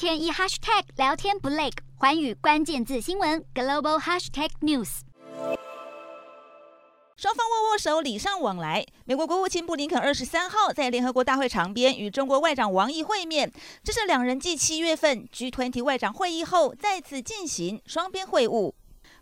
[0.00, 5.00] 天一 hashtag 聊天不累，环宇关键字新闻 global hashtag news。
[7.18, 8.86] 双方握握手，礼尚往来。
[9.04, 13.52] 美国国务卿布林肯二十三号在联合国大会场边与中国外长王毅会面，
[13.84, 18.72] 这是两人继七月份 G20 外长会议后再次进行双边会晤。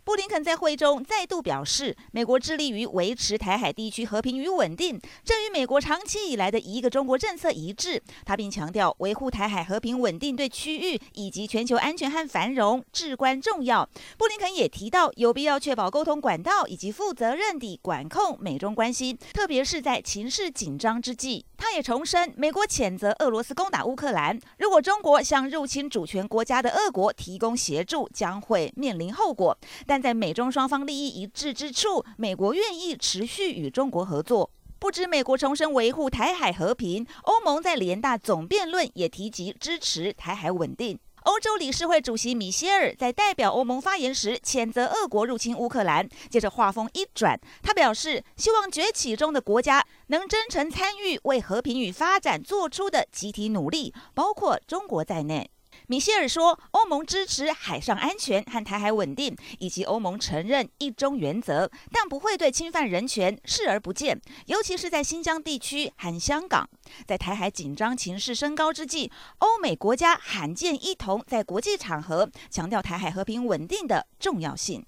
[0.09, 8.01] 布林肯在会中再度表示，美国致力于维持台海地区和平与稳定，这与美国长期以来的一个中国政策一致。
[8.25, 13.87] 他并强调，维护台海和平稳定对区域以及全球安全和繁荣至关重要。
[14.17, 21.45] 布林肯也提到，有必要确保沟通管道以及负责任地管控美中关系，特别是在情势紧张之际。
[21.55, 29.55] 他也重申，美国谴责俄罗斯攻打乌克兰，如果中国向入侵主权国家的俄国提供协助，将会面临后果。
[29.85, 34.51] 但在美中双方利益一致之处，美国愿意持续与中国合作。
[34.79, 40.97] 不止美国重申维护台海和平，欧盟在联大总辩论也提及支持台海稳定。
[41.23, 46.07] 欧洲理事会主席米歇尔在代表欧盟发言时，谴责俄国入侵乌克兰。
[46.29, 55.51] 接着话锋一转，他表示希望崛起中的国家能真诚参与为和平与发展做出的集体努力，包括中国在内。
[55.89, 66.69] 米歇尔说，欧盟支持海上安全和台海稳定，以及欧盟承认一中原则，但不会对侵犯人权视而不见，尤其是在新疆地区和香港。
[67.07, 74.85] 在台海紧张情势升高之际，欧美国家罕见一同在国际场合强调台海和平稳定的重要性。